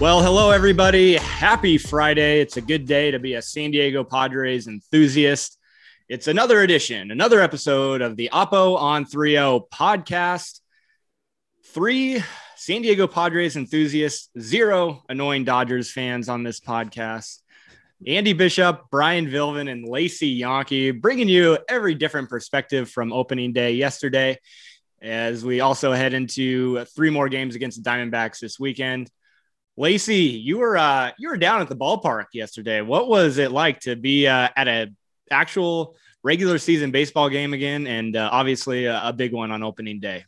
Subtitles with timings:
[0.00, 1.16] Well, hello, everybody.
[1.16, 2.40] Happy Friday.
[2.40, 5.58] It's a good day to be a San Diego Padres enthusiast.
[6.08, 9.34] It's another edition, another episode of the Oppo on 3
[9.70, 10.60] podcast.
[11.66, 12.24] Three
[12.56, 17.40] San Diego Padres enthusiasts, zero annoying Dodgers fans on this podcast.
[18.06, 23.72] Andy Bishop, Brian Vilvin, and Lacey Yonke bringing you every different perspective from opening day
[23.72, 24.38] yesterday
[25.02, 29.10] as we also head into three more games against the Diamondbacks this weekend.
[29.80, 32.82] Lacey, you were uh, you were down at the ballpark yesterday.
[32.82, 34.92] What was it like to be uh, at a
[35.30, 39.98] actual regular season baseball game again, and uh, obviously a, a, big one on opening
[39.98, 40.26] day?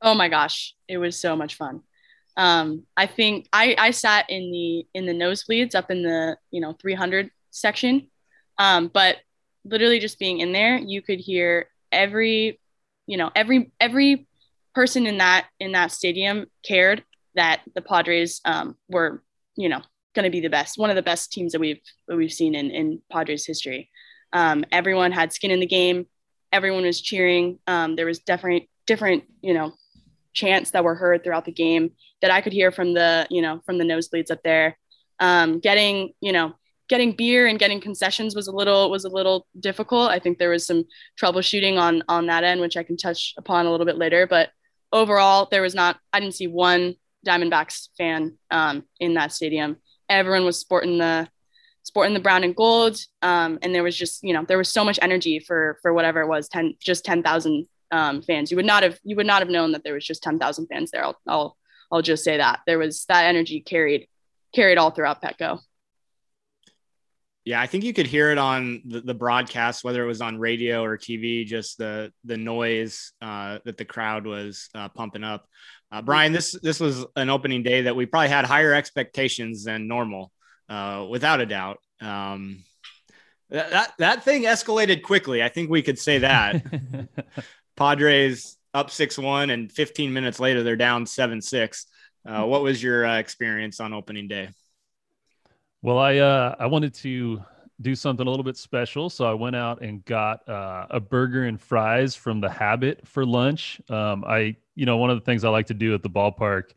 [0.00, 1.82] Oh my gosh, it was so much fun.
[2.38, 6.62] Um, I think I, I sat in the in the nosebleeds up in the you
[6.62, 8.08] know 300 section,
[8.56, 9.18] um, but
[9.66, 12.58] literally just being in there, you could hear every
[13.06, 14.26] you know every every
[14.74, 19.22] person in that in that stadium cared that the Padres um, were,
[19.56, 19.80] you know,
[20.14, 22.54] going to be the best, one of the best teams that we've that we've seen
[22.54, 23.90] in in Padres history.
[24.32, 26.06] Um, everyone had skin in the game.
[26.52, 27.58] Everyone was cheering.
[27.66, 29.72] Um, there was different different you know
[30.34, 33.60] chants that were heard throughout the game that I could hear from the you know
[33.64, 34.78] from the nosebleeds up there.
[35.18, 36.54] Um, getting you know
[36.88, 40.10] getting beer and getting concessions was a little was a little difficult.
[40.10, 40.84] I think there was some
[41.20, 44.26] troubleshooting on on that end, which I can touch upon a little bit later.
[44.26, 44.50] But
[44.92, 45.98] overall, there was not.
[46.12, 46.96] I didn't see one
[47.26, 49.76] Diamondbacks fan um, in that stadium.
[50.08, 51.28] Everyone was sporting the
[51.84, 54.84] sporting the brown and gold, um, and there was just you know there was so
[54.84, 58.50] much energy for for whatever it was ten just ten thousand um, fans.
[58.50, 60.66] You would not have you would not have known that there was just ten thousand
[60.66, 61.04] fans there.
[61.04, 61.56] I'll, I'll
[61.90, 64.08] I'll just say that there was that energy carried
[64.54, 65.60] carried all throughout Petco.
[67.44, 70.38] Yeah, I think you could hear it on the, the, broadcast, whether it was on
[70.38, 75.46] radio or TV, just the the noise uh, that the crowd was uh, pumping up.
[75.92, 79.86] Uh, Brian, this this was an opening day that we probably had higher expectations than
[79.86, 80.32] normal,
[80.70, 81.80] uh, without a doubt.
[82.00, 82.64] Um,
[83.50, 85.42] that, that that thing escalated quickly.
[85.42, 86.64] I think we could say that.
[87.76, 91.86] Padres up six one, and 15 minutes later they're down seven six.
[92.26, 94.48] Uh, what was your uh, experience on opening day?
[95.82, 97.44] Well, I uh, I wanted to
[97.80, 101.44] do something a little bit special, so I went out and got uh, a burger
[101.44, 103.80] and fries from the Habit for lunch.
[103.88, 106.72] Um, I, you know, one of the things I like to do at the ballpark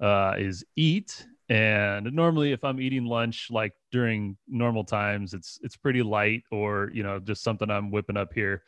[0.00, 1.26] uh, is eat.
[1.48, 6.90] And normally, if I'm eating lunch like during normal times, it's it's pretty light or
[6.94, 8.62] you know just something I'm whipping up here.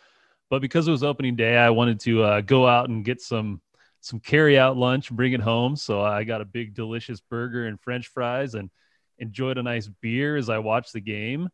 [0.50, 3.60] But because it was opening day, I wanted to uh, go out and get some
[4.00, 5.75] some carry out lunch, bring it home.
[5.75, 8.70] So I got a big delicious burger and French fries and
[9.19, 11.49] enjoyed a nice beer as I watched the game.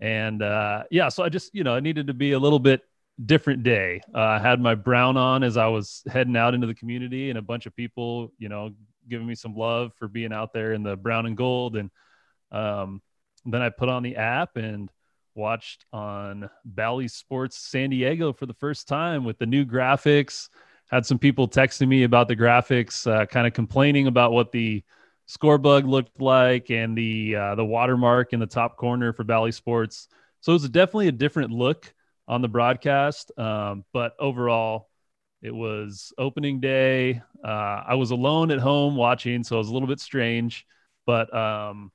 [0.00, 2.82] And uh, yeah, so I just, you know, it needed to be a little bit
[3.24, 4.02] different day.
[4.14, 7.38] Uh, I had my brown on as I was heading out into the community, and
[7.38, 8.72] a bunch of people, you know,
[9.08, 11.76] giving me some love for being out there in the brown and gold.
[11.76, 11.90] And
[12.52, 13.00] um,
[13.44, 14.90] then I put on the app and
[15.34, 20.48] watched on Bally Sports San Diego for the first time with the new graphics.
[20.90, 24.82] Had some people texting me about the graphics, uh, kind of complaining about what the
[25.28, 30.08] Scorebug looked like and the uh, the watermark in the top corner for Bally Sports.
[30.40, 31.92] So it was definitely a different look
[32.28, 33.36] on the broadcast.
[33.36, 34.88] Um, but overall,
[35.42, 37.22] it was opening day.
[37.44, 40.64] Uh, I was alone at home watching, so it was a little bit strange.
[41.06, 41.90] But um,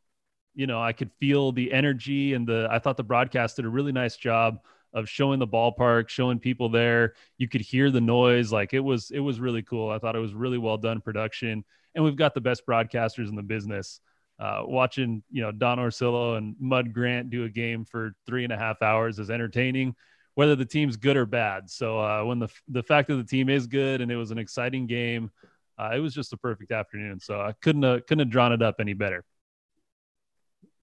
[0.53, 2.67] you know, I could feel the energy and the.
[2.69, 4.59] I thought the broadcast did a really nice job
[4.93, 7.13] of showing the ballpark, showing people there.
[7.37, 8.51] You could hear the noise.
[8.51, 9.89] Like it was, it was really cool.
[9.89, 11.63] I thought it was really well done production
[11.95, 13.99] and we've got the best broadcasters in the business.
[14.39, 18.51] Uh, watching you know Don Orsillo and Mud Grant do a game for three and
[18.51, 19.95] a half hours is entertaining,
[20.33, 21.69] whether the team's good or bad.
[21.69, 24.39] So uh, when the the fact that the team is good and it was an
[24.39, 25.29] exciting game,
[25.77, 27.19] uh, it was just a perfect afternoon.
[27.19, 29.23] So I couldn't have, couldn't have drawn it up any better.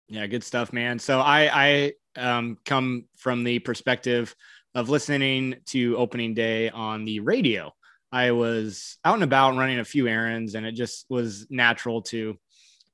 [0.08, 0.98] Yeah, good stuff, man.
[1.00, 4.36] So I I um, come from the perspective
[4.74, 7.72] of listening to opening day on the radio
[8.10, 12.38] I was out and about running a few errands, and it just was natural to,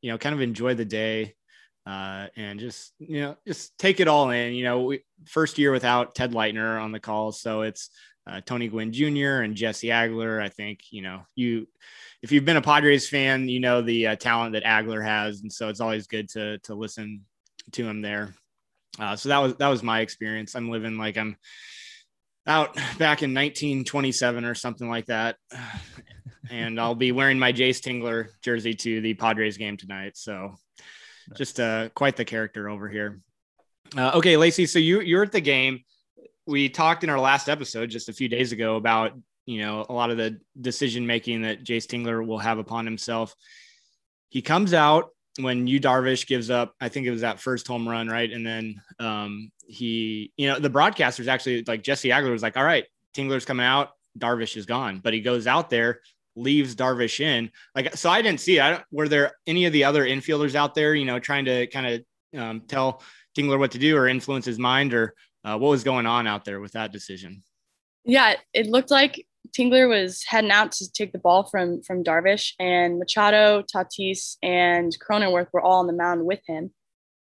[0.01, 1.35] you know, kind of enjoy the day
[1.87, 4.55] uh, and just you know just take it all in.
[4.55, 7.91] You know, we, first year without Ted Leitner on the call, so it's
[8.27, 9.43] uh, Tony Gwynn Jr.
[9.43, 10.43] and Jesse Agler.
[10.43, 11.69] I think you know you
[12.23, 15.53] if you've been a Padres fan, you know the uh, talent that Agler has, and
[15.53, 17.23] so it's always good to to listen
[17.73, 18.35] to him there.
[18.99, 20.55] Uh, so that was that was my experience.
[20.55, 21.37] I'm living like I'm
[22.47, 25.37] out back in 1927 or something like that,
[26.51, 30.17] and I'll be wearing my Jayce Tingler jersey to the Padres game tonight.
[30.17, 30.55] So
[31.37, 33.21] just uh, quite the character over here.
[33.97, 34.67] Uh, okay, Lacey.
[34.67, 35.81] So you you're at the game.
[36.47, 39.13] We talked in our last episode just a few days ago about
[39.47, 43.35] you know a lot of the decision making that Jayce Tingler will have upon himself.
[44.29, 46.75] He comes out when Yu Darvish gives up.
[46.81, 48.31] I think it was that first home run, right?
[48.31, 52.65] And then um, he, you know, the broadcasters actually like Jesse Agler was like, "All
[52.65, 52.85] right,
[53.15, 53.91] Tingler's coming out.
[54.19, 56.01] Darvish is gone," but he goes out there
[56.37, 57.51] leaves Darvish in.
[57.75, 58.61] Like, so I didn't see.
[58.61, 61.67] I don't, were there any of the other infielders out there, you know, trying to
[61.69, 61.87] kind
[62.35, 63.03] of um, tell
[63.37, 65.15] Tingler what to do or influence his mind or
[65.45, 67.43] uh, what was going on out there with that decision?
[68.05, 72.53] Yeah, it looked like Tingler was heading out to take the ball from from Darvish,
[72.59, 76.73] and Machado, Tatis, and Cronenworth were all on the mound with him,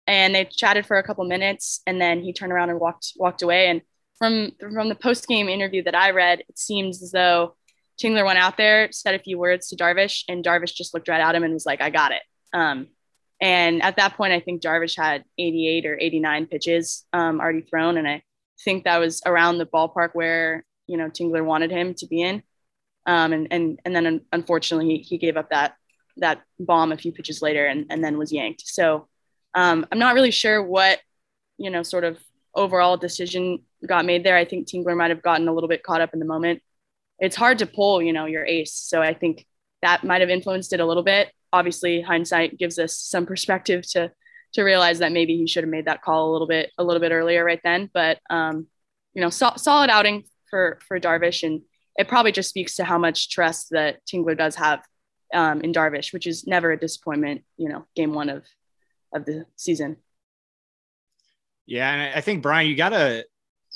[0.07, 3.42] and they chatted for a couple minutes, and then he turned around and walked walked
[3.42, 3.68] away.
[3.68, 3.81] And
[4.18, 7.56] from from the post game interview that I read, it seems as though
[8.01, 11.21] Tingler went out there, said a few words to Darvish, and Darvish just looked right
[11.21, 12.21] at him and was like, I got it.
[12.54, 12.88] Um,
[13.42, 17.98] and at that point, I think Darvish had 88 or 89 pitches um, already thrown.
[17.98, 18.24] And I
[18.63, 22.44] think that was around the ballpark where, you know, Tingler wanted him to be in.
[23.06, 25.75] Um, and, and, and then unfortunately he, he gave up that,
[26.18, 28.63] that bomb a few pitches later and, and then was yanked.
[28.65, 29.07] So
[29.53, 31.00] um, I'm not really sure what,
[31.57, 32.18] you know, sort of
[32.56, 34.38] overall decision got made there.
[34.38, 36.62] I think Tingler might have gotten a little bit caught up in the moment
[37.19, 38.74] it's hard to pull, you know, your ace.
[38.74, 39.45] So I think
[39.81, 41.31] that might have influenced it a little bit.
[41.51, 44.12] Obviously, hindsight gives us some perspective to
[44.53, 47.00] to realize that maybe he should have made that call a little bit a little
[47.00, 47.89] bit earlier right then.
[47.94, 48.68] But um,
[49.13, 51.61] you know, so, solid outing for for Darvish, and
[51.95, 54.83] it probably just speaks to how much trust that Tingler does have
[55.33, 57.41] um, in Darvish, which is never a disappointment.
[57.57, 58.45] You know, game one of
[59.11, 59.97] of the season.
[61.65, 63.25] Yeah, and I think Brian, you got to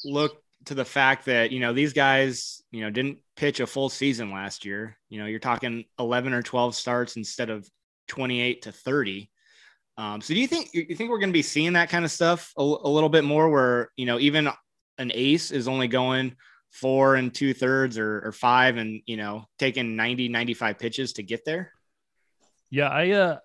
[0.06, 3.90] look to the fact that you know these guys you know didn't pitch a full
[3.90, 7.68] season last year you know you're talking 11 or 12 starts instead of
[8.10, 9.30] 28 to 30
[9.98, 12.12] um, so do you think you think we're going to be seeing that kind of
[12.12, 14.50] stuff a, a, little bit more where you know even
[14.98, 16.36] an ace is only going
[16.72, 21.24] four and two thirds or, or five and you know taking 90 95 pitches to
[21.24, 21.72] get there
[22.70, 23.38] yeah i uh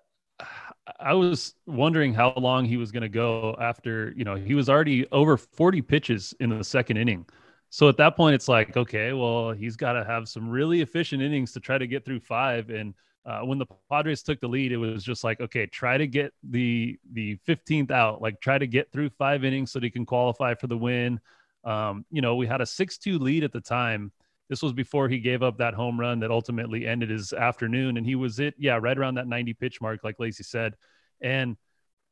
[0.99, 4.69] I was wondering how long he was going to go after, you know, he was
[4.69, 7.25] already over 40 pitches in the second inning.
[7.69, 11.23] So at that point, it's like, okay, well, he's got to have some really efficient
[11.23, 12.69] innings to try to get through five.
[12.69, 12.93] And
[13.25, 16.33] uh, when the Padres took the lead, it was just like, okay, try to get
[16.43, 20.05] the the 15th out, like try to get through five innings so that he can
[20.05, 21.19] qualify for the win.
[21.63, 24.11] Um, you know, we had a 6-2 lead at the time
[24.49, 27.97] this was before he gave up that home run that ultimately ended his afternoon.
[27.97, 30.75] And he was it, yeah, right around that 90 pitch mark, like Lacey said.
[31.21, 31.57] And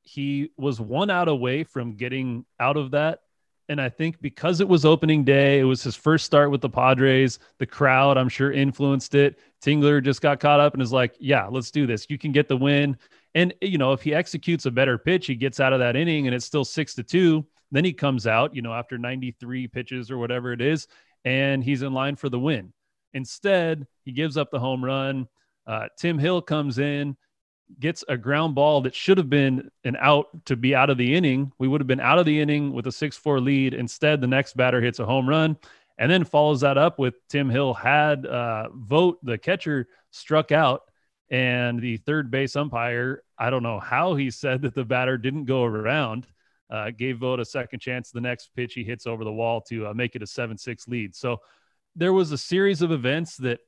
[0.01, 3.19] he was one out away from getting out of that.
[3.69, 6.69] And I think because it was opening day, it was his first start with the
[6.69, 7.39] Padres.
[7.59, 9.37] The crowd, I'm sure, influenced it.
[9.63, 12.07] Tingler just got caught up and is like, yeah, let's do this.
[12.09, 12.97] You can get the win.
[13.35, 16.27] And, you know, if he executes a better pitch, he gets out of that inning
[16.27, 17.45] and it's still six to two.
[17.71, 20.87] Then he comes out, you know, after 93 pitches or whatever it is,
[21.23, 22.73] and he's in line for the win.
[23.13, 25.27] Instead, he gives up the home run.
[25.65, 27.15] Uh, Tim Hill comes in,
[27.79, 31.15] gets a ground ball that should have been an out to be out of the
[31.15, 31.51] inning.
[31.59, 33.73] We would have been out of the inning with a 6 4 lead.
[33.73, 35.57] Instead, the next batter hits a home run
[35.97, 40.83] and then follows that up with Tim Hill had uh, Vogt, the catcher, struck out.
[41.29, 45.45] And the third base umpire, I don't know how he said that the batter didn't
[45.45, 46.27] go around
[46.71, 48.11] uh, gave Vogt a second chance.
[48.11, 50.87] The next pitch he hits over the wall to uh, make it a 7 6
[50.87, 51.15] lead.
[51.15, 51.41] So
[51.95, 53.59] there was a series of events that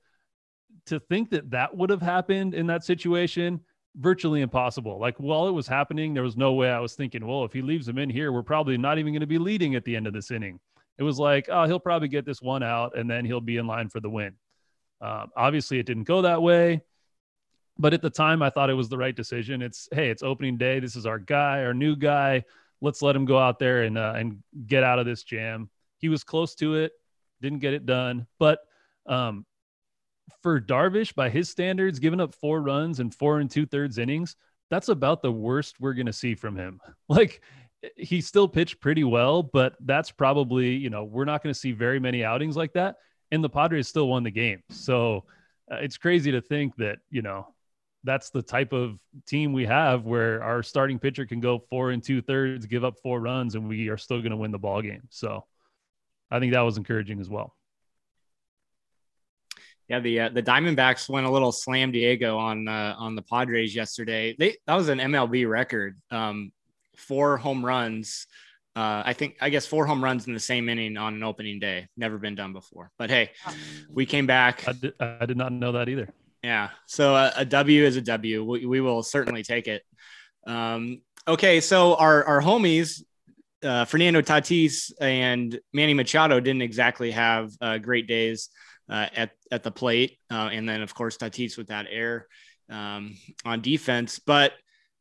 [0.85, 3.59] to think that that would have happened in that situation,
[3.95, 4.99] virtually impossible.
[4.99, 7.61] Like while it was happening, there was no way I was thinking, well, if he
[7.61, 10.07] leaves him in here, we're probably not even going to be leading at the end
[10.07, 10.59] of this inning.
[10.97, 13.67] It was like, oh, he'll probably get this one out and then he'll be in
[13.67, 14.33] line for the win.
[15.01, 16.81] Uh, obviously, it didn't go that way.
[17.77, 19.61] But at the time, I thought it was the right decision.
[19.61, 20.79] It's, hey, it's opening day.
[20.79, 22.43] This is our guy, our new guy
[22.83, 25.69] let's let him go out there and uh, and get out of this jam.
[25.97, 26.91] He was close to it,
[27.41, 28.59] didn't get it done, but
[29.07, 29.45] um,
[30.41, 34.35] for Darvish, by his standards, giving up four runs and four and two thirds innings,
[34.69, 36.79] that's about the worst we're going to see from him.
[37.09, 37.41] Like
[37.97, 41.73] he still pitched pretty well, but that's probably, you know, we're not going to see
[41.73, 42.95] very many outings like that.
[43.31, 44.61] and the Padres still won the game.
[44.69, 45.25] So
[45.71, 47.52] uh, it's crazy to think that, you know,
[48.03, 52.03] that's the type of team we have where our starting pitcher can go four and
[52.03, 54.81] two thirds, give up four runs, and we are still going to win the ball
[54.81, 55.03] game.
[55.09, 55.45] So
[56.29, 57.55] I think that was encouraging as well.
[59.89, 63.75] Yeah, the uh, the Diamondbacks went a little slam Diego on uh, on the Padres
[63.75, 64.35] yesterday.
[64.37, 65.99] They that was an MLB record.
[66.09, 66.51] Um,
[66.95, 68.27] four home runs.
[68.75, 71.59] Uh, I think I guess four home runs in the same inning on an opening
[71.59, 71.87] day.
[71.97, 72.91] Never been done before.
[72.97, 73.31] But hey,
[73.89, 74.67] we came back.
[74.67, 76.09] I did, I did not know that either.
[76.43, 76.69] Yeah.
[76.87, 78.43] So a, a W is a W.
[78.43, 79.81] We, we will certainly take it.
[80.45, 81.61] Um, okay.
[81.61, 83.01] So our, our homies,
[83.63, 88.49] uh, Fernando Tatis and Manny Machado didn't exactly have uh, great days
[88.89, 90.19] uh, at, at the plate.
[90.29, 92.27] Uh, and then, of course, Tatis with that air
[92.69, 94.19] um, on defense.
[94.19, 94.51] But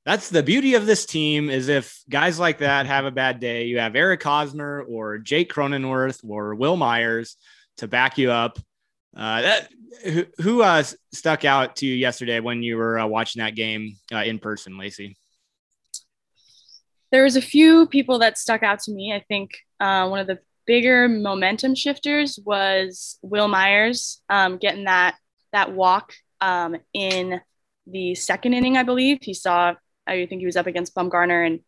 [0.05, 3.65] that's the beauty of this team is if guys like that have a bad day,
[3.65, 7.37] you have Eric Hosmer or Jake Cronenworth or Wil Myers
[7.79, 8.59] to back you up.
[9.17, 9.69] Uh, that
[10.05, 13.97] who, who uh, stuck out to you yesterday when you were uh, watching that game
[14.13, 15.19] uh, in person, Lacey?
[17.11, 19.13] There was a few people that stuck out to me.
[19.13, 19.51] I think
[19.81, 25.17] uh, one of the bigger momentum shifters was Wil Myers um, getting that
[25.53, 27.41] that walk um, in
[27.87, 29.19] the second inning, I believe.
[29.21, 29.75] He saw,
[30.07, 31.61] I think he was up against Bumgarner, and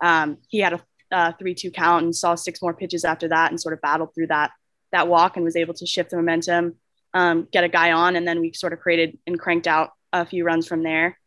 [0.00, 0.80] um, he had
[1.10, 4.28] a three-two count and saw six more pitches after that, and sort of battled through
[4.28, 4.52] that
[4.92, 6.76] that walk and was able to shift the momentum,
[7.14, 10.24] um, get a guy on, and then we sort of created and cranked out a
[10.24, 11.18] few runs from there.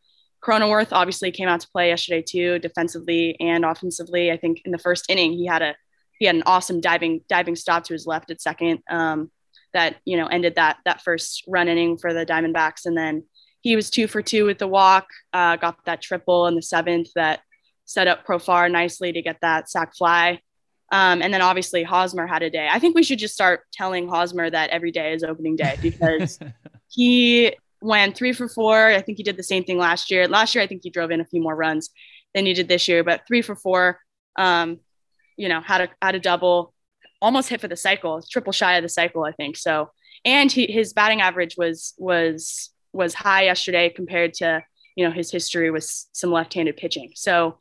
[0.44, 4.32] Cronenworth obviously came out to play yesterday too, defensively and offensively.
[4.32, 5.76] I think in the first inning he had a
[6.18, 9.32] he had an awesome diving diving stop to his left at second um,
[9.74, 13.24] that you know ended that that first run inning for the Diamondbacks, and then
[13.62, 17.10] he was two for two with the walk, uh, got that triple in the seventh
[17.16, 17.42] that
[17.86, 20.40] set up Profar nicely to get that sac fly.
[20.92, 22.68] Um, and then obviously Hosmer had a day.
[22.70, 26.38] I think we should just start telling Hosmer that every day is opening day because
[26.90, 28.88] he went three for four.
[28.88, 30.28] I think he did the same thing last year.
[30.28, 31.90] Last year, I think he drove in a few more runs
[32.36, 34.00] than he did this year, but three for four.
[34.36, 34.80] Um,
[35.38, 36.74] you know, had a had a double,
[37.22, 39.58] almost hit for the cycle, triple shy of the cycle, I think.
[39.58, 39.92] So,
[40.26, 44.62] and he, his batting average was was was high yesterday compared to
[44.96, 47.12] you know his history with some left-handed pitching.
[47.16, 47.58] So,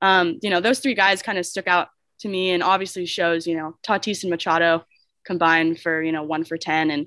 [0.00, 1.88] um, you know, those three guys kind of stuck out
[2.22, 4.84] to me and obviously shows, you know, Tatis and Machado
[5.24, 6.90] combined for, you know, one for 10.
[6.90, 7.06] And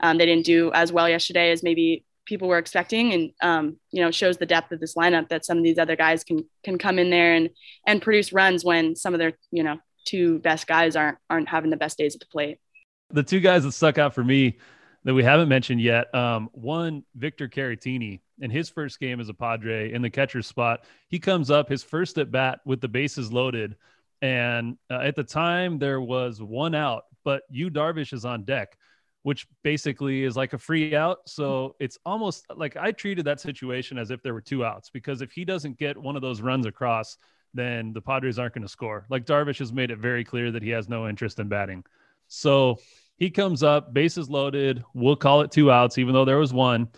[0.00, 3.12] um, they didn't do as well yesterday as maybe people were expecting.
[3.12, 5.96] And, um, you know, shows the depth of this lineup that some of these other
[5.96, 7.50] guys can, can come in there and,
[7.86, 11.70] and produce runs when some of their, you know, two best guys aren't, aren't having
[11.70, 12.58] the best days at the plate.
[13.10, 14.58] The two guys that stuck out for me
[15.04, 16.12] that we haven't mentioned yet.
[16.14, 20.84] Um, one, Victor Caratini, in his first game as a Padre in the catcher spot,
[21.08, 23.76] he comes up his first at bat with the bases loaded
[24.22, 28.76] and uh, at the time, there was one out, but Yu Darvish is on deck,
[29.22, 31.18] which basically is like a free out.
[31.26, 35.20] So it's almost like I treated that situation as if there were two outs because
[35.20, 37.18] if he doesn't get one of those runs across,
[37.54, 39.06] then the Padres aren't going to score.
[39.10, 41.84] Like Darvish has made it very clear that he has no interest in batting.
[42.26, 42.78] So
[43.16, 44.82] he comes up, bases loaded.
[44.92, 46.88] We'll call it two outs, even though there was one.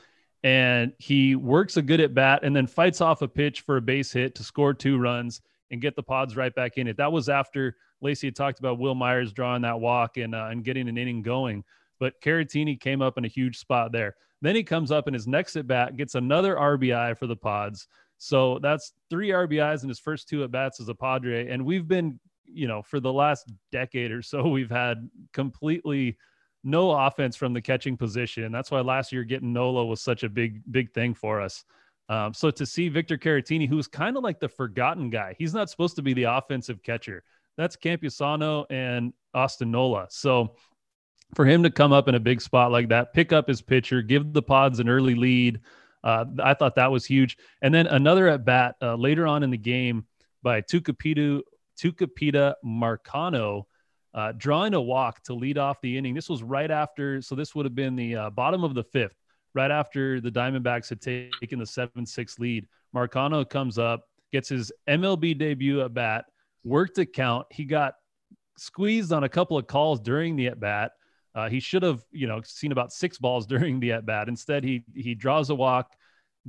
[0.43, 3.83] And he works a good at bat and then fights off a pitch for a
[3.83, 6.97] base hit to score two runs and get the pods right back in it.
[6.97, 10.65] That was after Lacey had talked about Wil Myers drawing that walk and, uh, and
[10.65, 11.65] getting an inning going.
[11.99, 14.17] But Caratini came up in a huge spot there.
[14.43, 17.89] Then he comes up in his next at bat, gets another RBI for the pods.
[18.19, 21.49] So that's three RBIs in his first two at bats as a Padre.
[21.49, 26.17] And we've been, you know, for the last decade or so, we've had completely
[26.65, 28.51] no offense from the catching position.
[28.53, 31.65] That's why last year getting Nola was such a big, big thing for us.
[32.09, 35.71] Um, so to see Victor Caratini, who's kind of like the forgotten guy, he's not
[35.71, 37.25] supposed to be the offensive catcher.
[37.57, 40.07] That's Campusano and Austin Nola.
[40.11, 40.55] So
[41.35, 44.03] for him to come up in a big spot like that, pick up his pitcher,
[44.03, 45.61] give the pods an early lead,
[46.05, 47.37] uh, I thought that was huge.
[47.63, 50.07] And then another at bat uh, later on in the game
[50.43, 51.41] by Tucupita,
[51.77, 53.65] Tucupita Marcano,
[54.15, 56.15] uh, drawing a walk to lead off the inning.
[56.15, 59.17] This was right after, so this would have been the uh, bottom of the fifth
[59.57, 62.69] right after the Diamondbacks had taken the 7 6 lead.
[62.95, 66.27] Marcano comes up, gets his MLB debut at bat,
[66.63, 67.47] worked a count.
[67.51, 67.95] He got
[68.59, 70.93] squeezed on a couple of calls during the at bat.
[71.35, 74.29] Uh, he should have, you know, seen about six balls during the at bat.
[74.29, 75.91] Instead, he he draws a walk,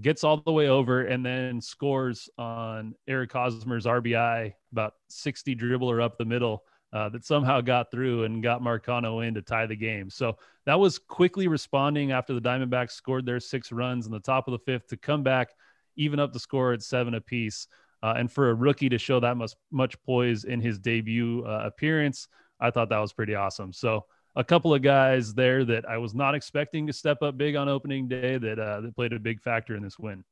[0.02, 6.04] gets all the way over, and then scores on Eric Hosmer's RBI, about 60 dribbler
[6.04, 9.76] up the middle uh, that somehow got through and got Marcano in to tie the
[9.76, 10.10] game.
[10.10, 14.48] So that was quickly responding after the Diamondbacks scored their six runs in the top
[14.48, 15.50] of the fifth to come back,
[15.96, 17.68] even up the score at seven apiece.
[18.04, 21.64] Uh, and for a rookie to show that much much poise in his debut uh,
[21.66, 22.28] appearance,
[22.60, 23.74] I thought that was pretty awesome.
[23.74, 27.56] So a couple of guys there that I was not expecting to step up big
[27.56, 30.24] on opening day that uh, that played a big factor in this win.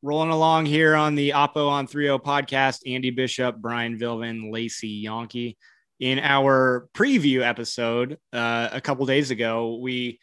[0.00, 5.56] Rolling along here on the Oppo on 3.0 podcast, Andy Bishop, Brian Vilvin, Lacey Yonke.
[5.98, 10.20] In our preview episode uh, a couple days ago, we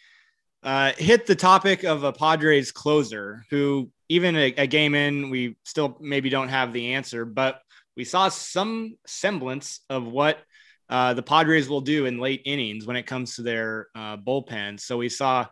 [0.63, 5.57] uh, hit the topic of a Padres closer who, even a, a game in, we
[5.65, 7.59] still maybe don't have the answer, but
[7.97, 10.37] we saw some semblance of what
[10.87, 14.79] uh, the Padres will do in late innings when it comes to their uh, bullpen.
[14.79, 15.47] So we saw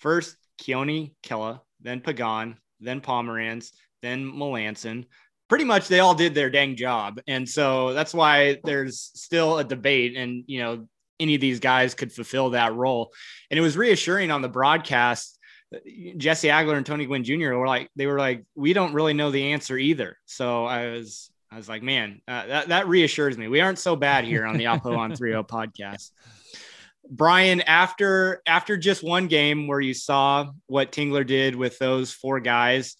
[0.00, 5.06] first Keone Kela, then Pagan, then Pomeranz, then Melancon.
[5.48, 7.20] Pretty much they all did their dang job.
[7.26, 10.14] And so that's why there's still a debate.
[10.16, 13.12] And, you know, any of these guys could fulfill that role.
[13.50, 15.38] And it was reassuring on the broadcast.
[16.16, 17.54] Jesse Agler and Tony Gwynn Jr.
[17.54, 20.16] were like, they were like, we don't really know the answer either.
[20.26, 23.48] So I was, I was like, man, uh, that, that reassures me.
[23.48, 26.10] We aren't so bad here on the Oppo on 3.0 podcast.
[27.10, 32.40] Brian, after after just one game where you saw what Tingler did with those four
[32.40, 32.96] guys,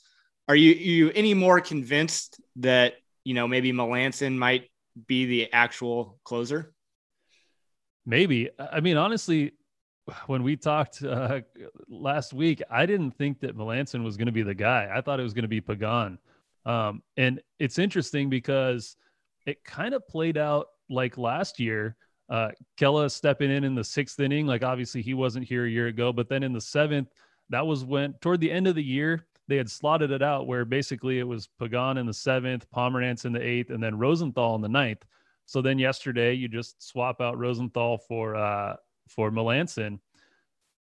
[0.49, 4.71] are you you any more convinced that you know maybe Melancon might
[5.07, 6.73] be the actual closer?
[8.07, 8.49] Maybe.
[8.59, 9.53] I mean, honestly,
[10.27, 11.41] when we talked uh,
[11.88, 14.91] last week, I didn't think that Melancon was going to be the guy.
[14.93, 16.19] I thought it was going to be Pagan.
[16.65, 18.97] Um, and it's interesting because
[19.47, 21.97] it kind of played out like last year
[22.29, 25.87] uh, Kela stepping in in the sixth inning, like obviously he wasn't here a year
[25.87, 27.09] ago, but then in the seventh,
[27.51, 30.67] that was when toward the end of the year they had slotted it out where
[30.67, 34.61] basically it was Pagan in the seventh, Pomeranz in the eighth, and then Rosenthal in
[34.61, 35.05] the ninth.
[35.47, 38.77] So then yesterday you just swap out Rosenthal for uh,
[39.09, 39.99] for Melancon.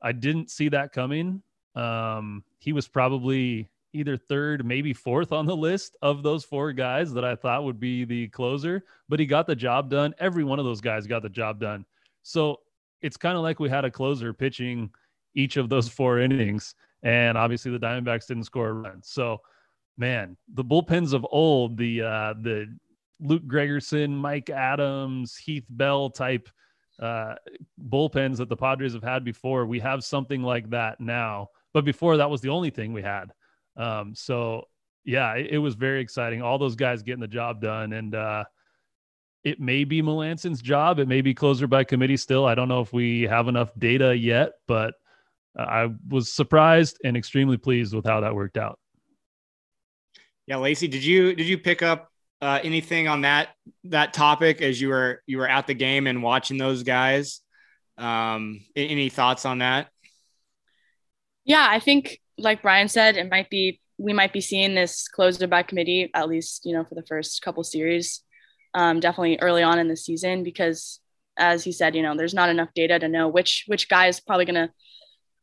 [0.01, 1.43] I didn't see that coming.
[1.75, 7.13] Um, he was probably either third, maybe fourth on the list of those four guys
[7.15, 10.15] that I thought would be the closer, but he got the job done.
[10.19, 11.87] Every one of those guys got the job done.
[12.23, 12.61] So
[13.01, 14.91] it's kind of like we had a closer pitching
[15.35, 16.75] each of those four innings.
[17.03, 19.01] And obviously the Diamondbacks didn't score a run.
[19.03, 19.41] So
[19.97, 22.77] man, the bullpens of old, the uh the
[23.21, 26.49] Luke Gregerson, Mike Adams, Heath Bell type
[27.01, 27.35] uh
[27.89, 29.67] bullpens that the Padres have had before.
[29.67, 31.49] We have something like that now.
[31.73, 33.33] But before that was the only thing we had.
[33.77, 34.69] Um, so
[35.05, 36.43] yeah, it, it, was very exciting.
[36.43, 38.45] All those guys getting the job done, and uh,
[39.43, 40.99] it may be Melancon's job.
[40.99, 42.47] It may be closer by committee still.
[42.47, 44.95] I don't know if we have enough data yet, but
[45.57, 48.79] I was surprised and extremely pleased with how that worked out.
[50.47, 52.11] Yeah, Lacey, did you did you pick up
[52.41, 53.51] uh, anything on that
[53.85, 57.41] that topic as you were you were at the game and watching those guys?
[57.97, 59.89] Um, any thoughts on that?
[61.45, 65.47] Yeah, I think like Brian said, it might be we might be seeing this closer
[65.47, 68.23] by committee at least you know for the first couple series,
[68.75, 71.01] um, definitely early on in the season because
[71.37, 74.21] as he said, you know there's not enough data to know which which guy is
[74.21, 74.71] probably going to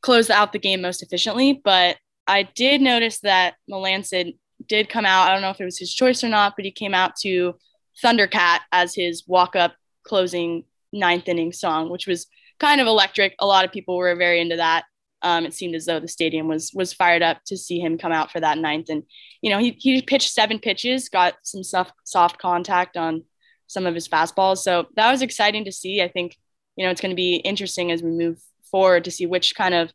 [0.02, 1.62] close out the game most efficiently.
[1.64, 5.28] But I did notice that Melancon did come out.
[5.28, 7.56] I don't know if it was his choice or not, but he came out to
[8.04, 9.74] Thundercat as his walk up
[10.04, 12.28] closing ninth inning song, which was
[12.60, 13.36] kind of electric.
[13.40, 14.86] A lot of people were very into that
[15.24, 18.12] um, it seemed as though the stadium was was fired up to see him come
[18.12, 18.90] out for that ninth.
[18.90, 19.04] And
[19.42, 23.24] you know, he he pitched seven pitches, got some soft soft contact on
[23.68, 24.60] some of his fastballs.
[24.60, 26.02] So that was exciting to see.
[26.02, 26.38] I think
[26.76, 29.74] you know it's going to be interesting as we move forward to see which kind
[29.74, 29.92] of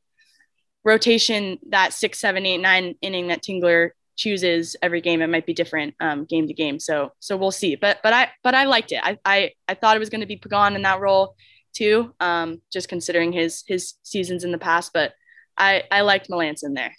[0.85, 5.21] rotation that six, seven, eight, nine inning that Tingler chooses every game.
[5.21, 6.79] It might be different um, game to game.
[6.79, 7.75] So so we'll see.
[7.77, 9.01] But but I but I liked it.
[9.03, 11.37] I I, I thought it was going to be Pagan in that role
[11.77, 14.93] too, um, just considering his his seasons in the past.
[14.93, 15.13] But
[15.59, 16.95] I I liked Melancon there.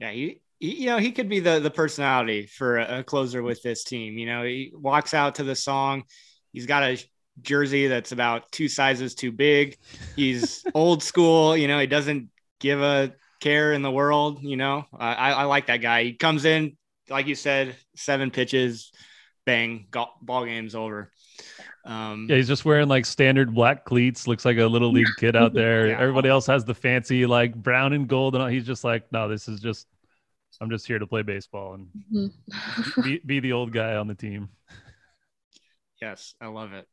[0.00, 3.42] Yeah, he, he, you know he could be the the personality for a, a closer
[3.42, 4.18] with this team.
[4.18, 6.04] You know, he walks out to the song.
[6.52, 7.02] He's got a
[7.40, 9.76] jersey that's about two sizes too big.
[10.16, 11.56] He's old school.
[11.56, 12.28] You know, he doesn't
[12.60, 14.42] give a care in the world.
[14.42, 16.04] You know, I, I like that guy.
[16.04, 16.76] He comes in,
[17.08, 18.92] like you said, seven pitches,
[19.46, 19.86] bang,
[20.20, 21.10] ball game's over.
[21.84, 24.26] Um, yeah, he's just wearing like standard black cleats.
[24.26, 25.88] Looks like a little league kid out there.
[25.88, 26.00] yeah.
[26.00, 28.48] Everybody else has the fancy like brown and gold, and all.
[28.48, 29.86] he's just like, no, this is just.
[30.60, 33.02] I'm just here to play baseball and mm-hmm.
[33.02, 34.48] be, be the old guy on the team.
[36.00, 36.86] Yes, I love it.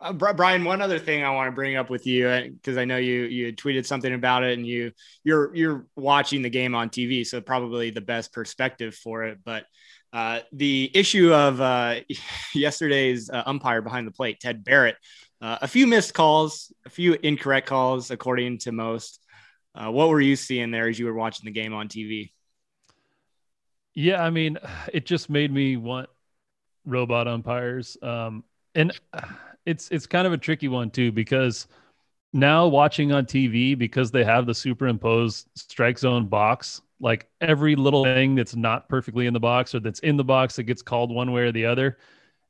[0.00, 2.84] Uh, Brian, one other thing I want to bring up with you because uh, I
[2.84, 4.92] know you you tweeted something about it, and you
[5.22, 9.38] you're you're watching the game on TV, so probably the best perspective for it.
[9.44, 9.64] But
[10.12, 11.96] uh, the issue of uh,
[12.54, 14.96] yesterday's uh, umpire behind the plate, Ted Barrett,
[15.40, 19.20] uh, a few missed calls, a few incorrect calls, according to most.
[19.74, 22.30] Uh, what were you seeing there as you were watching the game on TV?
[23.94, 24.58] Yeah, I mean,
[24.92, 26.08] it just made me want
[26.84, 27.96] robot umpires.
[28.02, 28.44] Um,
[28.74, 28.92] and
[29.66, 31.66] it's it's kind of a tricky one too because
[32.32, 38.04] now watching on TV because they have the superimposed strike zone box, like every little
[38.04, 41.14] thing that's not perfectly in the box or that's in the box that gets called
[41.14, 41.98] one way or the other,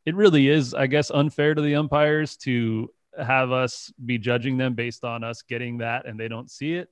[0.07, 4.75] it really is, I guess, unfair to the umpires to have us be judging them
[4.75, 6.89] based on us getting that and they don't see it.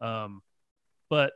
[0.00, 0.42] Um,
[1.08, 1.32] but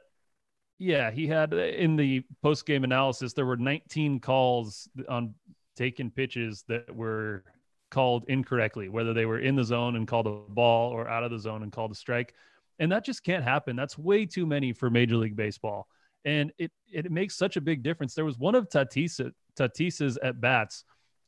[0.79, 5.35] yeah, he had in the post game analysis, there were 19 calls on
[5.77, 7.45] taken pitches that were
[7.91, 11.31] called incorrectly, whether they were in the zone and called a ball or out of
[11.31, 12.35] the zone and called a strike.
[12.79, 13.77] And that just can't happen.
[13.77, 15.89] That's way too many for Major League Baseball.
[16.25, 18.15] And it, it makes such a big difference.
[18.15, 20.85] There was one of Tatis, Tatis's at bats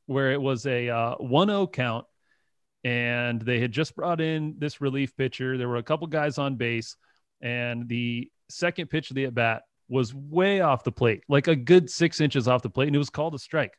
[0.07, 2.07] where it was a uh, 1-0 count
[2.85, 5.57] and they had just brought in this relief pitcher.
[5.57, 6.97] There were a couple guys on base
[7.41, 11.57] and the second pitch of the at bat was way off the plate, like a
[11.57, 13.79] good six inches off the plate, and it was called a strike.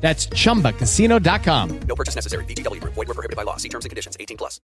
[0.00, 1.80] That's chumbacasino.com.
[1.80, 2.44] No purchase necessary.
[2.46, 2.94] VGW Group.
[2.94, 3.56] Void were prohibited by law.
[3.56, 4.16] See terms and conditions.
[4.18, 4.60] 18 plus.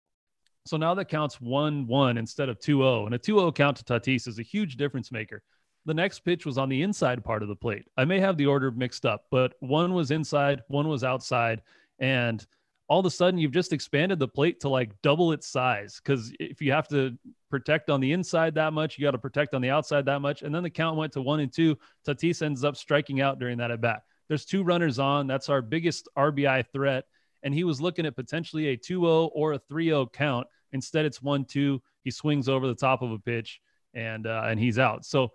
[0.65, 3.07] So now that counts 1 1 instead of 2 0.
[3.07, 5.43] And a 2 0 count to Tatis is a huge difference maker.
[5.85, 7.85] The next pitch was on the inside part of the plate.
[7.97, 11.63] I may have the order mixed up, but one was inside, one was outside.
[12.01, 12.45] And
[12.89, 16.01] all of a sudden, you've just expanded the plate to like double its size.
[16.03, 17.17] Because if you have to
[17.51, 20.43] protect on the inside that much, you got to protect on the outside that much.
[20.43, 21.79] And then the count went to one and two.
[22.07, 24.03] Tatis ends up striking out during that at bat.
[24.29, 25.27] There's two runners on.
[25.27, 27.05] That's our biggest RBI threat.
[27.43, 30.47] And he was looking at potentially a 2 0 or a 3 0 count.
[30.73, 31.81] Instead, it's 1 2.
[32.03, 33.61] He swings over the top of a pitch
[33.95, 35.05] and, uh, and he's out.
[35.05, 35.33] So,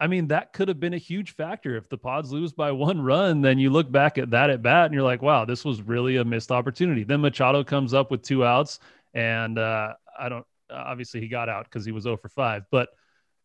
[0.00, 1.76] I mean, that could have been a huge factor.
[1.76, 4.86] If the pods lose by one run, then you look back at that at bat
[4.86, 7.02] and you're like, wow, this was really a missed opportunity.
[7.02, 8.78] Then Machado comes up with two outs.
[9.14, 12.64] And uh, I don't, obviously, he got out because he was 0 for 5.
[12.70, 12.90] But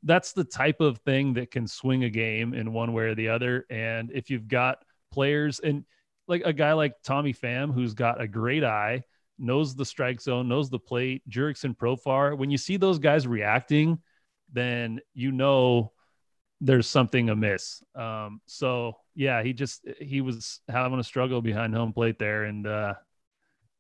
[0.04, 3.30] that's the type of thing that can swing a game in one way or the
[3.30, 3.66] other.
[3.70, 5.86] And if you've got players and
[6.28, 9.04] like a guy like Tommy Pham, who's got a great eye,
[9.38, 14.00] knows the strike zone, knows the plate, Jurickson Profar, when you see those guys reacting,
[14.52, 15.92] then you know
[16.62, 17.84] there's something amiss.
[17.96, 22.66] Um, so yeah, he just he was having a struggle behind home plate there, and
[22.66, 22.94] uh,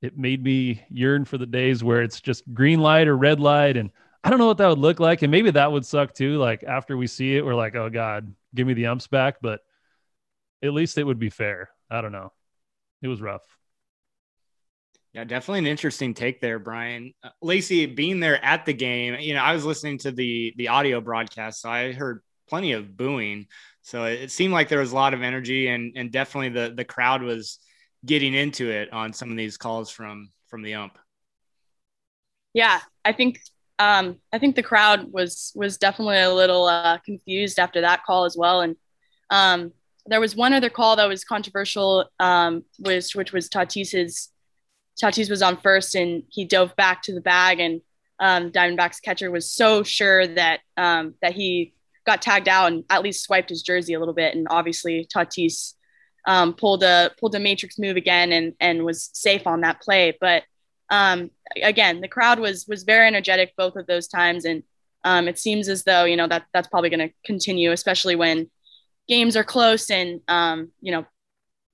[0.01, 3.77] it made me yearn for the days where it's just green light or red light,
[3.77, 3.91] and
[4.23, 5.21] I don't know what that would look like.
[5.21, 6.37] And maybe that would suck too.
[6.37, 9.37] Like after we see it, we're like, oh God, give me the umps back.
[9.41, 9.61] But
[10.61, 11.69] at least it would be fair.
[11.89, 12.31] I don't know.
[13.01, 13.43] It was rough.
[15.13, 17.13] Yeah, definitely an interesting take there, Brian.
[17.21, 20.69] Uh, Lacey, being there at the game, you know, I was listening to the the
[20.69, 23.45] audio broadcast, so I heard plenty of booing.
[23.81, 26.73] So it, it seemed like there was a lot of energy, and and definitely the
[26.73, 27.59] the crowd was
[28.03, 30.97] getting into it on some of these calls from from the ump.
[32.53, 33.39] Yeah, I think
[33.79, 38.25] um, I think the crowd was was definitely a little uh, confused after that call
[38.25, 38.61] as well.
[38.61, 38.75] And
[39.29, 39.71] um,
[40.05, 44.29] there was one other call that was controversial, um, which which was Tatis's.
[45.01, 47.81] Tatis was on first, and he dove back to the bag, and
[48.19, 51.73] um, Diamondbacks catcher was so sure that um, that he
[52.05, 54.35] got tagged out and at least swiped his jersey a little bit.
[54.35, 55.73] And obviously, Tatis
[56.27, 60.15] um, pulled a pulled a matrix move again and and was safe on that play,
[60.21, 60.43] but
[60.93, 61.31] um,
[61.63, 64.61] again, the crowd was was very energetic both of those times, and
[65.03, 68.51] um, it seems as though you know that that's probably going to continue, especially when
[69.07, 71.03] games are close and um, you know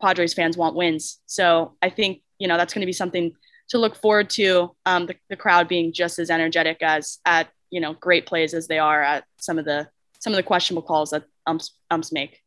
[0.01, 1.19] Padres fans want wins.
[1.25, 3.33] So I think you know that's going to be something
[3.71, 4.73] to look forward to.
[4.85, 8.69] Um, the, the crowd being just as energetic as at you know great plays as
[8.69, 12.39] they are at some of the some of the questionable calls that umps umps make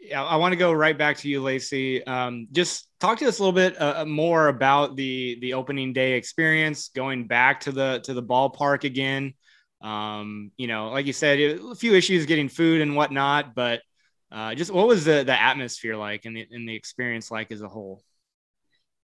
[0.00, 2.04] yeah, I want to go right back to you, Lacey.
[2.04, 5.92] Um, just talk to us a little bit uh, uh, more about the the opening
[5.92, 9.34] day experience, going back to the to the ballpark again.
[9.80, 13.82] Um, you know, like you said, a few issues getting food and whatnot, but
[14.30, 17.62] uh, just what was the the atmosphere like and the and the experience like as
[17.62, 18.02] a whole?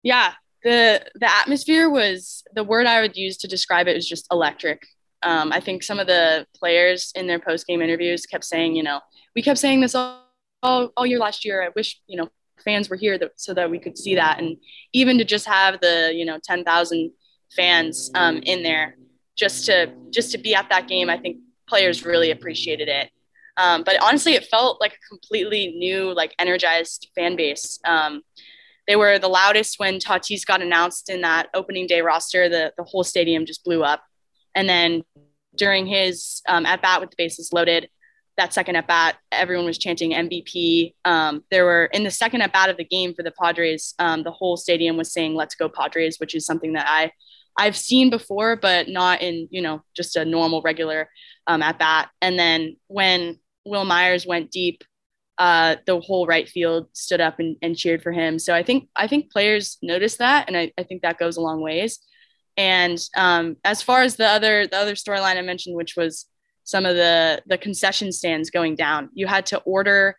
[0.02, 4.26] Yeah, the the atmosphere was the word I would use to describe it was just
[4.30, 4.86] electric.
[5.22, 8.82] Um, I think some of the players in their post game interviews kept saying, you
[8.82, 9.00] know,
[9.34, 10.23] we kept saying this all,
[10.64, 11.62] all, all year last year.
[11.62, 12.30] I wish, you know,
[12.64, 14.40] fans were here that, so that we could see that.
[14.40, 14.56] And
[14.92, 17.10] even to just have the, you know, 10,000
[17.54, 18.96] fans um, in there
[19.36, 23.10] just to, just to be at that game, I think players really appreciated it.
[23.56, 27.78] Um, but honestly, it felt like a completely new, like energized fan base.
[27.84, 28.22] Um,
[28.86, 32.48] they were the loudest when Tatis got announced in that opening day roster.
[32.48, 34.02] The, the whole stadium just blew up.
[34.54, 35.04] And then
[35.56, 37.88] during his um, at bat with the bases loaded,
[38.36, 40.94] that second at bat, everyone was chanting MVP.
[41.04, 44.22] Um, there were in the second at bat of the game for the Padres, um,
[44.22, 47.12] the whole stadium was saying "Let's go Padres," which is something that I
[47.56, 51.08] I've seen before, but not in you know just a normal regular
[51.46, 52.10] um, at bat.
[52.20, 54.82] And then when Wil Myers went deep,
[55.38, 58.38] uh, the whole right field stood up and, and, cheered for him.
[58.38, 61.40] So I think I think players noticed that, and I, I think that goes a
[61.40, 61.98] long ways.
[62.56, 66.26] And um, as far as the other the other storyline I mentioned, which was
[66.64, 70.16] some of the the concession stands going down, you had to order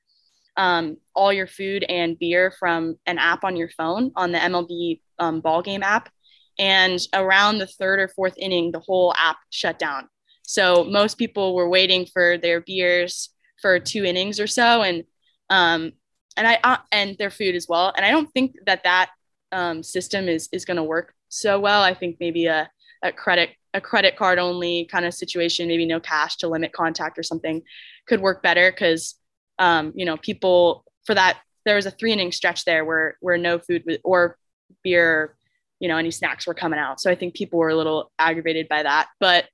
[0.57, 5.01] um, all your food and beer from an app on your phone on the MLB
[5.19, 6.09] um, ball game app.
[6.57, 10.07] And around the third or fourth inning, the whole app shut down.
[10.43, 13.29] So most people were waiting for their beers
[13.61, 15.03] for two innings or so, and
[15.49, 15.93] um,
[16.37, 17.93] and I uh, and their food as well.
[17.97, 19.09] And I don't think that that
[19.51, 21.81] um, system is is going to work so well.
[21.81, 22.69] I think maybe a,
[23.03, 27.19] a credit a credit card only kind of situation, maybe no cash to limit contact
[27.19, 27.61] or something,
[28.07, 29.15] could work better because
[29.59, 33.37] um, you know people for that there was a three inning stretch there where where
[33.37, 34.37] no food or
[34.83, 35.35] beer
[35.79, 36.99] you know any snacks were coming out.
[37.01, 39.09] So i think people were a little aggravated by that.
[39.19, 39.45] But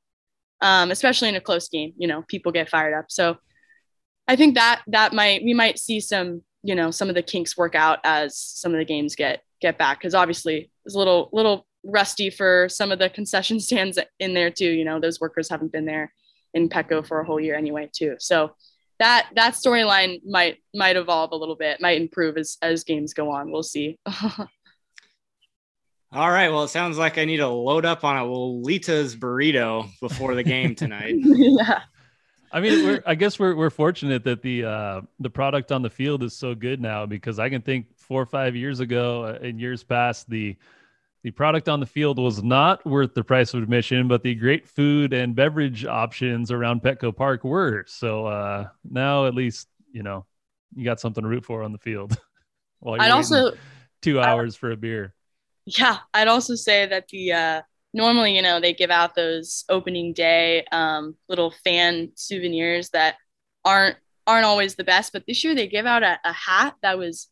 [0.62, 3.06] um, especially in a close game you know people get fired up.
[3.10, 3.38] So
[4.28, 7.58] i think that that might we might see some you know some of the kinks
[7.58, 11.30] work out as some of the games get get back because obviously it's a little
[11.34, 15.50] little rusty for some of the concession stands in there too you know those workers
[15.50, 16.14] haven't been there
[16.54, 18.52] in petco for a whole year anyway too so
[19.00, 23.32] that that storyline might might evolve a little bit might improve as as games go
[23.32, 23.98] on we'll see
[26.14, 26.50] All right.
[26.50, 30.44] Well, it sounds like I need to load up on a Lolita's burrito before the
[30.44, 31.16] game tonight.
[31.20, 31.84] yeah.
[32.52, 35.90] I mean, we're, I guess we're, we're fortunate that the uh, the product on the
[35.90, 39.40] field is so good now because I can think four or five years ago, uh,
[39.42, 40.58] in years past, the
[41.24, 44.68] the product on the field was not worth the price of admission, but the great
[44.68, 47.86] food and beverage options around Petco Park were.
[47.88, 50.26] So uh, now, at least you know
[50.76, 52.18] you got something to root for on the field.
[52.80, 53.52] While you're I'd also
[54.02, 55.14] two hours I, for a beer
[55.66, 57.62] yeah, I'd also say that the uh,
[57.94, 63.16] normally, you know, they give out those opening day um, little fan souvenirs that
[63.64, 66.98] aren't aren't always the best, but this year they give out a, a hat that
[66.98, 67.28] was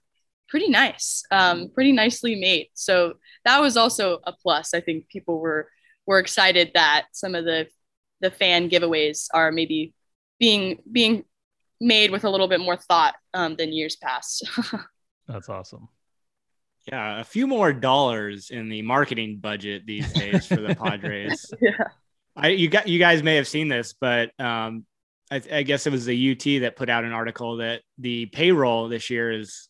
[0.49, 2.67] pretty nice, um, pretty nicely made.
[2.73, 3.13] So
[3.45, 4.73] that was also a plus.
[4.73, 5.69] I think people were
[6.05, 7.67] were excited that some of the
[8.21, 9.93] the fan giveaways are maybe
[10.39, 11.23] being being
[11.79, 14.49] made with a little bit more thought um, than years past.
[15.27, 15.87] That's awesome.
[16.91, 21.53] Yeah, a few more dollars in the marketing budget these days for the Padres.
[21.61, 21.71] yeah.
[22.35, 24.85] I you got you guys may have seen this, but um,
[25.29, 28.87] I, I, guess it was the UT that put out an article that the payroll
[28.87, 29.68] this year is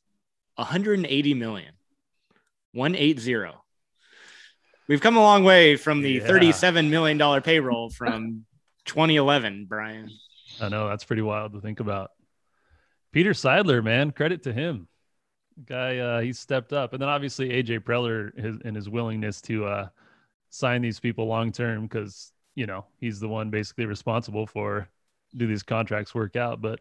[0.60, 1.74] 180 million.
[2.74, 3.58] 180.
[4.88, 6.28] We've come a long way from the yeah.
[6.28, 8.46] 37 million dollar payroll from
[8.86, 10.10] 2011, Brian.
[10.62, 12.12] I know that's pretty wild to think about.
[13.12, 14.88] Peter Seidler, man, credit to him
[15.66, 19.66] guy uh, he stepped up and then obviously aj preller his, and his willingness to
[19.66, 19.88] uh,
[20.50, 24.88] sign these people long term because you know he's the one basically responsible for
[25.36, 26.80] do these contracts work out but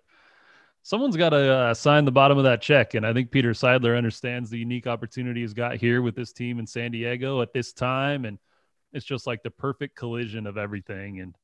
[0.83, 3.97] someone's got to uh, sign the bottom of that check and i think peter seidler
[3.97, 7.73] understands the unique opportunity he's got here with this team in san diego at this
[7.73, 8.38] time and
[8.93, 11.35] it's just like the perfect collision of everything and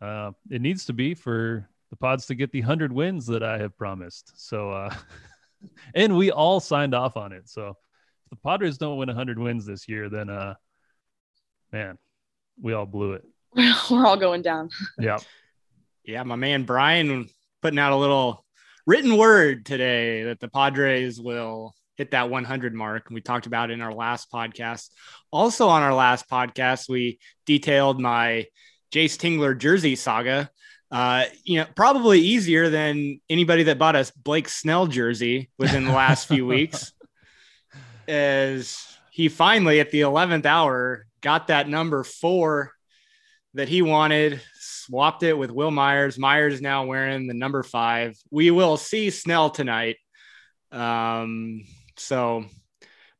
[0.00, 3.58] uh, it needs to be for the pods to get the 100 wins that i
[3.58, 4.94] have promised so uh,
[5.94, 7.48] and we all signed off on it.
[7.48, 10.54] So if the Padres don't win 100 wins this year, then uh,
[11.72, 11.98] man,
[12.60, 13.24] we all blew it.
[13.90, 14.70] We're all going down.
[14.98, 15.18] yeah.
[16.04, 17.28] Yeah, my man Brian
[17.60, 18.44] putting out a little
[18.88, 23.08] written word today that the Padres will hit that 100 mark.
[23.10, 24.88] We talked about in our last podcast.
[25.30, 28.46] Also, on our last podcast, we detailed my
[28.90, 30.50] Jayce Tingler jersey saga
[30.90, 35.92] uh, you know, probably easier than anybody that bought a Blake Snell jersey within the
[35.92, 36.92] last few weeks.
[38.06, 38.78] As
[39.10, 42.72] he finally, at the 11th hour, got that number four
[43.52, 44.40] that he wanted,
[44.88, 46.18] swapped it with Wil Myers.
[46.18, 48.16] Myers now wearing the number five.
[48.30, 49.96] We will see Snell tonight.
[50.72, 51.64] Um,
[51.96, 52.44] so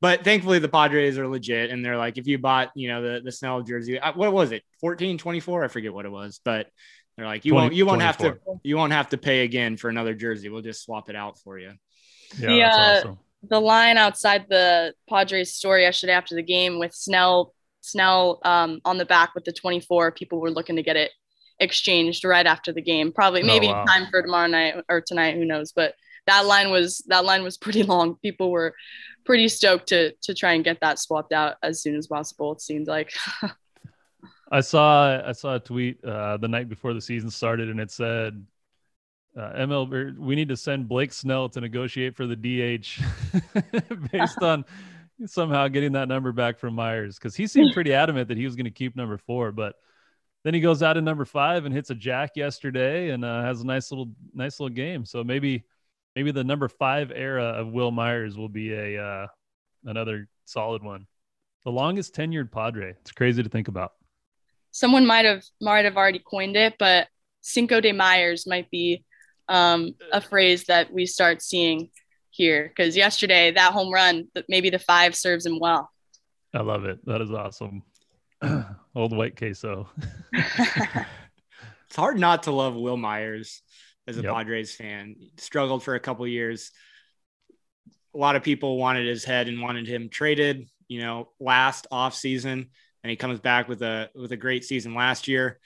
[0.00, 3.20] but thankfully the Padres are legit and they're like, if you bought, you know, the,
[3.20, 4.62] the Snell jersey, uh, what was it?
[4.80, 5.64] 14, 24?
[5.64, 6.68] I forget what it was, but
[7.16, 9.76] they're like, you 20, won't, you won't have to, you won't have to pay again
[9.76, 10.48] for another jersey.
[10.48, 11.72] We'll just swap it out for you.
[12.38, 13.18] Yeah, the, uh, awesome.
[13.42, 18.98] the line outside the Padres store yesterday after the game with Snell Snell um, on
[18.98, 20.12] the back with the 24.
[20.12, 21.10] People were looking to get it
[21.60, 23.12] exchanged right after the game.
[23.12, 23.84] Probably Oh, maybe wow.
[23.84, 25.34] time for tomorrow night or tonight.
[25.36, 25.72] Who knows?
[25.72, 25.94] But
[26.26, 28.16] that line was that line was pretty long.
[28.16, 28.74] People were
[29.24, 32.52] pretty stoked to to try and get that swapped out as soon as possible.
[32.52, 33.12] It seemed like.
[34.50, 37.90] I saw I saw a tweet uh, the night before the season started, and it
[37.90, 38.46] said,
[39.36, 42.98] uh, "ML, we need to send Blake Snell to negotiate for the DH
[44.12, 44.64] based on
[45.26, 48.56] somehow getting that number back from Myers because he seemed pretty adamant that he was
[48.56, 49.74] going to keep number four, but
[50.48, 53.60] then he goes out in number five and hits a jack yesterday and uh, has
[53.60, 55.04] a nice little nice little game.
[55.04, 55.66] So maybe
[56.16, 59.26] maybe the number five era of Wil Myers will be a uh,
[59.84, 61.06] another solid one.
[61.66, 62.94] The longest tenured Padre.
[63.02, 63.92] It's crazy to think about.
[64.70, 67.08] someone might have might have already coined it, but
[67.42, 69.04] Cinco de Myers might be
[69.50, 71.90] um, a phrase that we start seeing
[72.30, 75.90] here because yesterday that home run, maybe the five serves him well.
[76.54, 77.04] I love it.
[77.04, 77.82] That is awesome.
[78.98, 79.88] Old white queso.
[81.86, 83.62] It's hard not to love Wil Myers
[84.06, 84.34] as a Yep.
[84.34, 85.16] Padres fan.
[85.38, 86.70] Struggled for a couple years.
[88.14, 92.14] A lot of people wanted his head and wanted him traded, you know, last off
[92.14, 92.68] season,
[93.02, 95.58] and he comes back with a with a great season last year.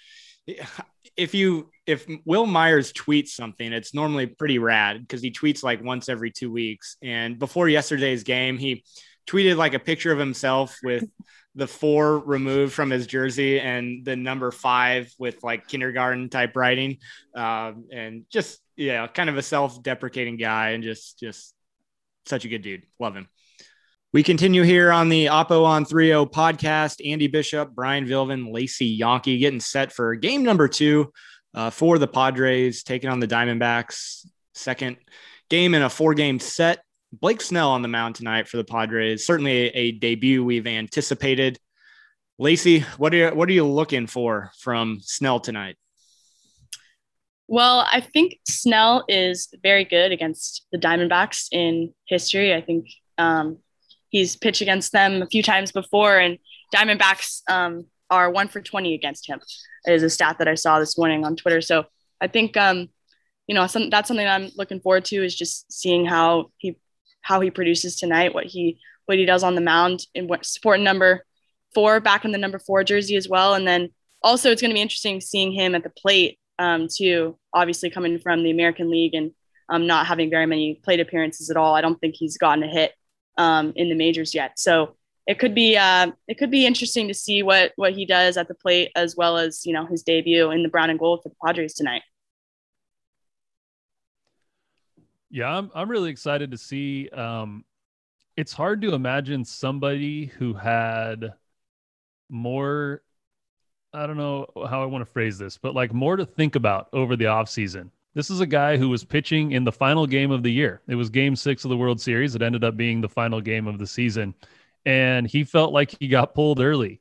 [1.17, 5.83] If you if Wil Myers tweets something, it's normally pretty rad because he tweets like
[5.83, 6.97] once every two weeks.
[7.03, 8.85] And before yesterday's game, he
[9.27, 11.05] tweeted like a picture of himself with
[11.55, 16.99] the four removed from his jersey and the number five with like kindergarten type writing.
[17.35, 21.55] Um, and just yeah kind of a self-deprecating guy and just just
[22.27, 22.83] such a good dude.
[22.99, 23.29] Love him.
[24.13, 27.07] We continue here on the oppo on 3-0 podcast.
[27.07, 31.13] Andy bishop brian vilvin lacey yonke getting set for game number two
[31.55, 34.27] uh, for the padres taking on the diamondbacks.
[34.55, 34.97] Second
[35.51, 39.27] game in a four game set Blake Snell on the mound tonight for the Padres.
[39.27, 41.59] Certainly a, a debut we've anticipated.
[42.39, 45.77] Lacey, what are you, what are you looking for from Snell tonight?
[47.49, 52.55] Well, I think Snell is very good against the Diamondbacks in history.
[52.55, 53.59] I think um,
[54.09, 56.39] he's pitched against them a few times before, and
[56.75, 59.41] Diamondbacks um, are one for 20 against him.
[59.87, 61.61] is a stat that I saw this morning on Twitter.
[61.61, 61.85] So
[62.23, 62.89] I think, um,
[63.47, 66.77] you know, some, that's something I'm looking forward to is just seeing how he
[67.23, 70.85] how he produces tonight, what he what he does on the mound, and what supporting
[70.85, 71.25] number
[71.75, 73.91] four back in the number four jersey as well, and then
[74.23, 77.39] also it's going to be interesting seeing him at the plate um, too.
[77.53, 79.33] Obviously, coming from the American League and
[79.69, 82.69] um, not having very many plate appearances at all, I don't think he's gotten a
[82.69, 82.93] hit
[83.39, 84.59] um, in the majors yet.
[84.59, 88.37] So it could be uh, it could be interesting to see what what he does
[88.37, 91.23] at the plate as well as you know his debut in the brown and gold
[91.23, 92.03] for the Padres tonight.
[95.33, 97.09] Yeah, I'm I'm really excited to see.
[97.09, 97.65] Um,
[98.37, 101.33] it's hard to imagine somebody who had
[102.29, 103.03] more.
[103.95, 106.89] I don't know how I want to phrase this, but like more to think about
[106.93, 107.91] over the offseason.
[108.15, 110.83] This is a guy who was pitching in the final game of the year.
[110.87, 112.35] It was game six of the World Series.
[112.35, 114.35] It ended up being the final game of the season.
[114.85, 117.01] And he felt like he got pulled early.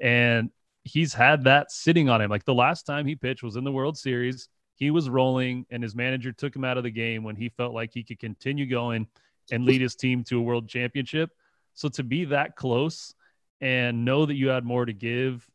[0.00, 0.50] And
[0.84, 2.30] he's had that sitting on him.
[2.30, 5.82] Like the last time he pitched was in the World Series he was rolling and
[5.82, 8.66] his manager took him out of the game when he felt like he could continue
[8.66, 9.06] going
[9.50, 11.30] and lead his team to a world championship.
[11.74, 13.14] So to be that close
[13.60, 15.48] and know that you had more to give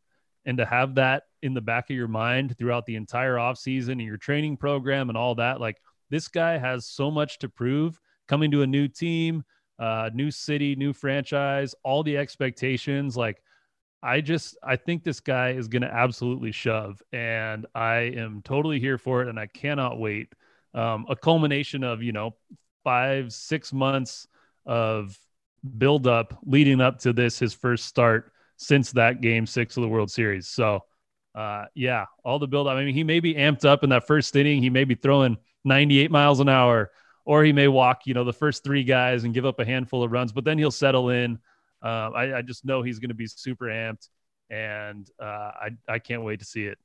[0.44, 4.02] and to have that in the back of your mind throughout the entire offseason and
[4.02, 8.50] your training program and all that, like this guy has so much to prove coming
[8.50, 9.44] to a new team,
[9.78, 13.16] uh, new city, new franchise, all the expectations.
[13.16, 13.42] Like
[14.02, 18.78] I just I think this guy is going to absolutely shove, and I am totally
[18.78, 20.32] here for it, and I cannot wait.
[20.74, 22.36] Um, a culmination of you know
[22.84, 24.28] five six months
[24.66, 25.18] of
[25.76, 29.88] build up leading up to this his first start since that game six of the
[29.88, 30.46] World Series.
[30.48, 30.84] So
[31.34, 32.76] uh, yeah, all the build up.
[32.76, 34.62] I mean, he may be amped up in that first inning.
[34.62, 36.90] He may be throwing 98 miles an hour,
[37.24, 40.04] or he may walk you know the first three guys and give up a handful
[40.04, 41.38] of runs, but then he'll settle in.
[41.82, 44.08] Um, I, I, just know he's going to be super amped,
[44.50, 46.78] and uh, I I can't wait to see it.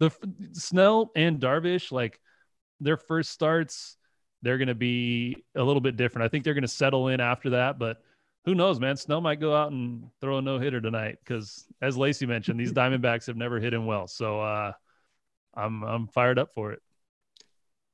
[0.00, 0.10] The
[0.52, 2.18] Snell and Darvish, like
[2.80, 3.96] their first starts,
[4.42, 6.24] they're going to be a little bit different.
[6.24, 8.02] I think they're going to settle in after that, but
[8.44, 8.96] who knows, man?
[8.96, 12.72] Snell might go out and throw a no hitter tonight because, as Lacey mentioned, these
[12.74, 14.08] Diamondbacks have never hit him well.
[14.08, 14.72] So uh,
[15.54, 16.82] I'm I'm fired up for it.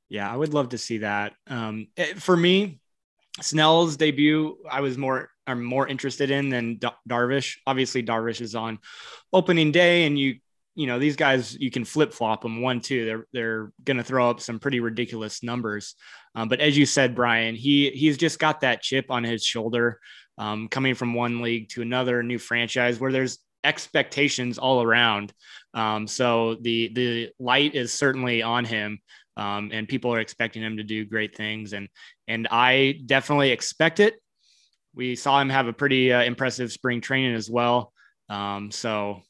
[0.08, 1.34] Yeah, I would love to see that.
[1.48, 2.80] Um, for me,
[3.42, 6.78] Snell's debut, I was more I'm more interested in than
[7.08, 7.56] Darvish.
[7.66, 8.78] Obviously, Darvish is on
[9.32, 10.36] opening day, and you
[10.74, 13.04] you know these guys you can flip flop them one two.
[13.04, 15.94] They're they're going to throw up some pretty ridiculous numbers.
[16.34, 19.98] Um, but as you said, Brian, he he's just got that chip on his shoulder,
[20.36, 25.32] um, coming from one league to another new franchise where there's expectations all around.
[25.74, 29.00] Um, so the the light is certainly on him.
[29.36, 31.88] Um, and people are expecting him to do great things, and
[32.26, 34.14] and I definitely expect it
[34.98, 37.92] we saw him have a pretty uh, impressive spring training as well.
[38.28, 39.22] Um, so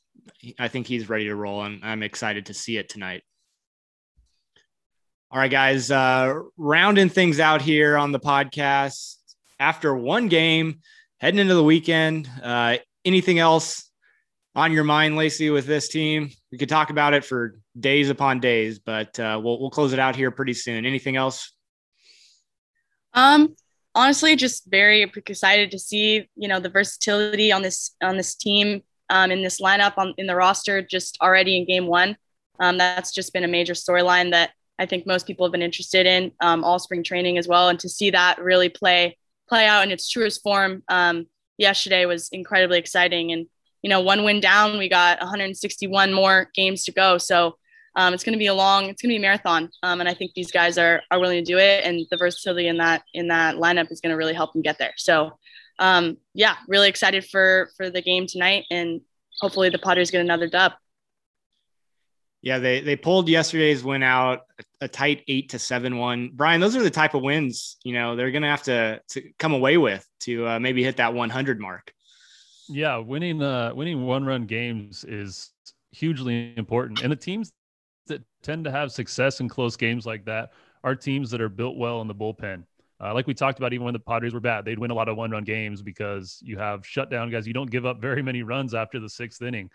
[0.58, 3.22] I think he's ready to roll, and I'm excited to see it tonight.
[5.30, 9.16] All right, guys, uh, rounding things out here on the podcast
[9.60, 10.80] after one game,
[11.20, 12.30] heading into the weekend.
[12.42, 13.90] Uh, anything else
[14.54, 16.30] on your mind, Lacey, with this team?
[16.50, 19.98] We could talk about it for days upon days, but uh, we'll we'll close it
[19.98, 20.86] out here pretty soon.
[20.86, 21.52] Anything else?
[23.12, 23.54] Um,
[23.98, 28.80] honestly just very excited to see you know the versatility on this on this team
[29.10, 32.16] um, in this lineup on in the roster just already in game one.
[32.60, 36.06] Um, that's just been a major storyline that i think most people have been interested
[36.06, 37.68] in um, all spring training as well.
[37.68, 39.18] And to see that really play
[39.48, 41.26] play out in its truest form um,
[41.56, 43.32] yesterday was incredibly exciting.
[43.32, 43.46] And
[43.82, 47.18] you know one win down we got 161 more games to go.
[47.18, 47.58] So
[47.98, 50.08] um, it's going to be a long, it's going to be a marathon, um, and
[50.08, 53.02] I think these guys are are willing to do it, and the versatility in that
[53.12, 54.94] in that lineup is going to really help them get there.
[54.96, 55.32] So,
[55.80, 59.00] um, yeah, really excited for for the game tonight, and
[59.40, 60.74] hopefully the Potters get another dub.
[62.40, 66.30] Yeah, they they pulled yesterday's win out a, a tight eight to seven one.
[66.32, 69.22] Brian, those are the type of wins you know they're going to have to to
[69.40, 71.92] come away with to uh, maybe hit that 100 mark.
[72.68, 75.50] Yeah, winning uh winning one run games is
[75.90, 77.50] hugely important, and the teams
[78.08, 80.52] that tend to have success in close games like that
[80.84, 82.64] are teams that are built well in the bullpen.
[83.00, 85.08] Uh, like we talked about, even when the Padres were bad, they'd win a lot
[85.08, 87.46] of one run games because you have shutdown guys.
[87.46, 89.70] You don't give up very many runs after the sixth inning.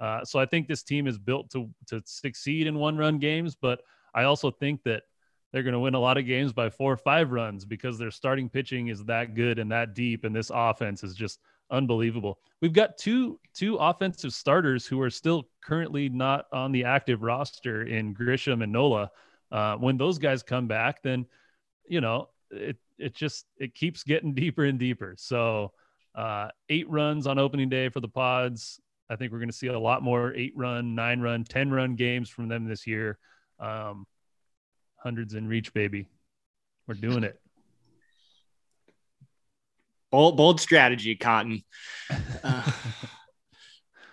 [0.00, 3.54] Uh, so I think this team is built to, to succeed in one run games,
[3.54, 3.80] but
[4.12, 5.04] I also think that
[5.52, 8.10] they're going to win a lot of games by four or five runs because their
[8.10, 10.24] starting pitching is that good and that deep.
[10.24, 11.38] And this offense is just
[11.74, 12.38] unbelievable.
[12.60, 17.82] We've got two two offensive starters who are still currently not on the active roster
[17.82, 19.10] in Grisham and Nola.
[19.52, 21.26] Uh, when those guys come back, then
[21.86, 25.14] you know it it just it keeps getting deeper and deeper.
[25.18, 25.72] So
[26.14, 28.80] uh, eight runs on opening day for the Pods.
[29.10, 31.94] I think we're going to see a lot more eight run, nine run, ten run
[31.96, 33.18] games from them this year.
[33.58, 34.06] Um,
[34.96, 36.06] hundreds in reach, baby.
[36.86, 37.40] We're doing it.
[40.14, 41.64] Bold, bold strategy, Cotton.
[42.44, 42.70] Uh,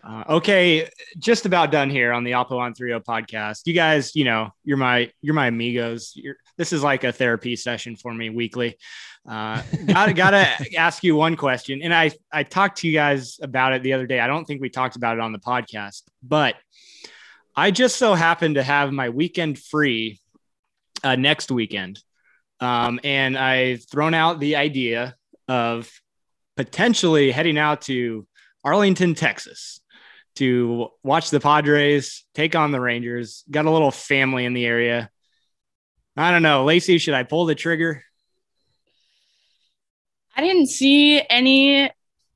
[0.03, 0.89] uh, okay,
[1.19, 3.67] just about done here on the Oppo on 30 podcast.
[3.67, 6.13] You guys, you know, you're my you're my amigos.
[6.15, 8.79] You're, this is like a therapy session for me weekly.
[9.29, 13.73] Uh, gotta gotta ask you one question, and I I talked to you guys about
[13.73, 14.19] it the other day.
[14.19, 16.55] I don't think we talked about it on the podcast, but
[17.55, 20.19] I just so happen to have my weekend free
[21.03, 21.99] uh, next weekend,
[22.59, 25.15] um, and I've thrown out the idea
[25.47, 25.89] of
[26.55, 28.27] potentially heading out to
[28.63, 29.81] Arlington, Texas
[30.35, 33.43] to watch the Padres take on the Rangers.
[33.49, 35.09] Got a little family in the area.
[36.15, 36.63] I don't know.
[36.63, 38.03] Lacey, should I pull the trigger?
[40.35, 41.91] I didn't see any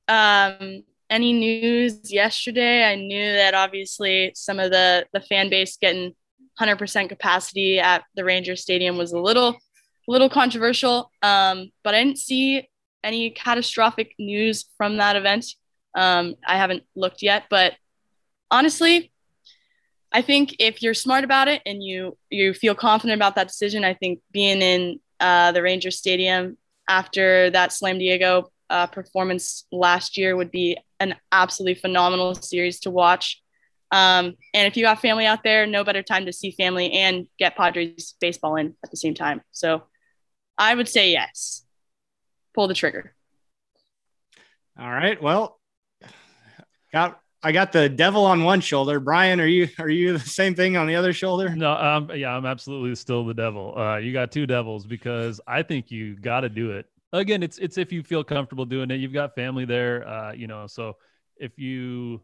[0.07, 2.83] um any news yesterday.
[2.83, 6.13] I knew that obviously some of the the fan base getting
[6.59, 11.11] 100% capacity at the Ranger Stadium was a little a little controversial.
[11.21, 12.67] Um, but I didn't see
[13.05, 15.45] any catastrophic news from that event.
[15.95, 17.73] Um, I haven't looked yet, but
[18.51, 19.11] honestly,
[20.11, 23.83] I think if you're smart about it and you you feel confident about that decision,
[23.83, 26.57] I think being in uh, the Ranger Stadium
[26.89, 32.91] after that Slam Diego uh, performance last year would be an absolutely phenomenal series to
[32.91, 33.41] watch.
[33.91, 37.27] Um, and if you got family out there, no better time to see family and
[37.37, 39.41] get Padres baseball in at the same time.
[39.51, 39.83] So
[40.57, 41.64] I would say yes
[42.55, 43.13] pull the trigger.
[44.79, 45.21] All right.
[45.21, 45.59] Well,
[46.91, 48.99] got I got the devil on one shoulder.
[48.99, 51.55] Brian, are you are you the same thing on the other shoulder?
[51.55, 53.77] No, um, yeah, I'm absolutely still the devil.
[53.77, 56.87] Uh, you got two devils because I think you got to do it.
[57.13, 58.95] Again, it's it's if you feel comfortable doing it.
[58.95, 60.65] You've got family there, uh, you know.
[60.67, 60.97] So
[61.37, 62.21] if you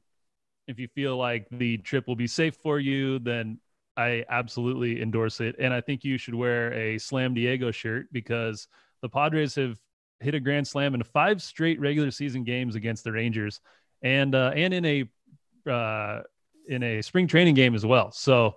[0.67, 3.59] if you feel like the trip will be safe for you, then
[3.95, 5.55] I absolutely endorse it.
[5.59, 8.67] And I think you should wear a Slam Diego shirt because
[9.01, 9.77] the Padres have
[10.21, 13.59] hit a grand slam in five straight regular season games against the Rangers,
[14.01, 16.21] and uh, and in a uh,
[16.67, 18.11] in a spring training game as well.
[18.11, 18.55] So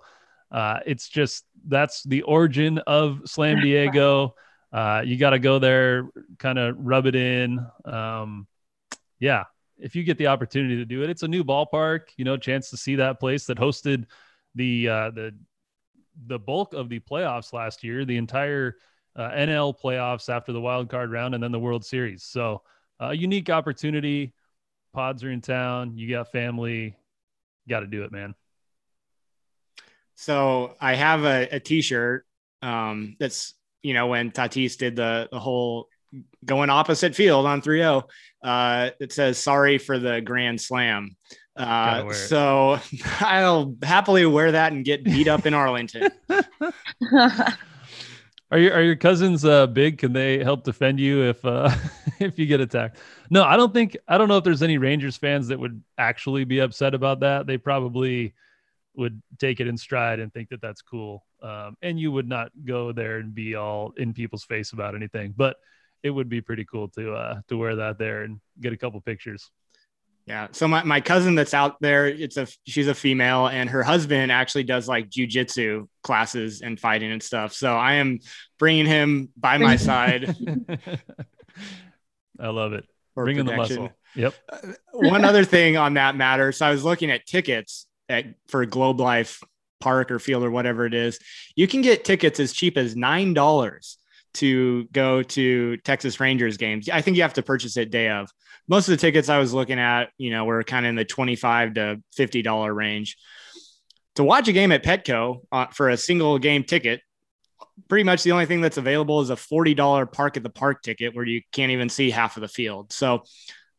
[0.51, 4.35] uh, it's just that's the origin of Slam Diego.
[4.71, 7.65] Uh, you got to go there, kind of rub it in.
[7.85, 8.47] Um,
[9.19, 9.45] yeah,
[9.77, 12.01] if you get the opportunity to do it, it's a new ballpark.
[12.17, 14.05] You know, chance to see that place that hosted
[14.53, 15.35] the uh, the
[16.27, 18.77] the bulk of the playoffs last year, the entire
[19.15, 22.23] uh, NL playoffs after the wild card round, and then the World Series.
[22.23, 22.61] So
[22.99, 24.33] a uh, unique opportunity.
[24.93, 25.97] Pods are in town.
[25.97, 26.95] You got family.
[27.67, 28.35] Got to do it, man.
[30.15, 32.25] So I have a a T-shirt
[32.61, 33.53] um, that's
[33.83, 35.89] you know when Tatis did the the whole
[36.43, 38.03] going opposite field on 3-0
[38.43, 41.15] uh, it says sorry for the grand slam
[41.57, 42.79] uh, so
[43.19, 46.09] i'll happily wear that and get beat up in arlington
[48.55, 49.97] are your are your cousins uh, big?
[49.97, 51.69] Can they help defend you if uh,
[52.19, 52.97] if you get attacked?
[53.29, 56.45] No i don't think i don't know if there's any rangers fans that would actually
[56.45, 57.47] be upset about that.
[57.47, 58.33] They probably
[58.95, 61.25] would take it in stride and think that that's cool.
[61.43, 65.33] Um, and you would not go there and be all in people's face about anything
[65.35, 65.57] but
[66.01, 69.01] it would be pretty cool to uh to wear that there and get a couple
[69.01, 69.51] pictures.
[70.27, 70.47] Yeah.
[70.53, 74.31] So my, my cousin that's out there, it's a she's a female, and her husband
[74.31, 77.53] actually does like jujitsu classes and fighting and stuff.
[77.53, 78.19] So I am
[78.57, 80.35] bringing him by my side.
[82.39, 82.85] I love it.
[83.13, 83.91] Bringing the muscle.
[84.15, 84.33] Yep.
[84.51, 84.57] Uh,
[84.93, 86.51] one other thing on that matter.
[86.51, 89.43] So I was looking at tickets at for Globe Life
[89.79, 91.19] Park or Field or whatever it is.
[91.55, 93.97] You can get tickets as cheap as nine dollars
[94.35, 96.89] to go to Texas Rangers games.
[96.89, 98.29] I think you have to purchase it day of.
[98.67, 101.05] Most of the tickets I was looking at, you know, were kind of in the
[101.05, 103.17] 25 to $50 range.
[104.15, 107.01] To watch a game at Petco uh, for a single game ticket,
[107.89, 111.15] pretty much the only thing that's available is a $40 park at the park ticket
[111.15, 112.93] where you can't even see half of the field.
[112.93, 113.23] So,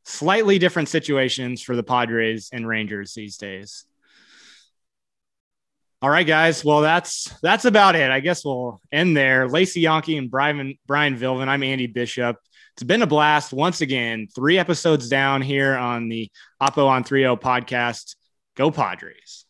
[0.05, 3.85] slightly different situations for the Padres and Rangers these days.
[6.03, 6.63] All right, guys.
[6.63, 8.11] Well, that's that's about it.
[8.11, 9.49] I guess we'll end there.
[9.49, 11.49] Lacey Yonke and Brian Brian Vilvin.
[11.49, 12.37] I'm Andy Bishop.
[12.75, 14.29] It's been a blast once again.
[14.35, 16.31] Three episodes down here on the
[16.61, 18.15] Oppo on 30 podcast.
[18.57, 19.46] Go Padres.